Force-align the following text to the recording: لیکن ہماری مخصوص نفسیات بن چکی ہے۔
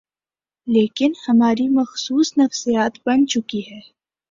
لیکن 0.67 1.11
ہماری 1.27 1.67
مخصوص 1.69 2.33
نفسیات 2.37 2.97
بن 3.05 3.27
چکی 3.27 3.61
ہے۔ 3.71 3.79